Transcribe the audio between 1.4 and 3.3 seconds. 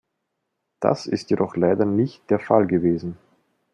leider nicht der Fall gewesen.